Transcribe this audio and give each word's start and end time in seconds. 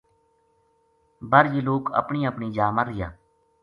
بر 1.29 1.45
یہ 1.53 1.61
لوک 1.67 1.93
اپنی 1.99 2.27
اپنی 2.29 2.51
جا 2.55 2.69
رہیا 2.85 3.07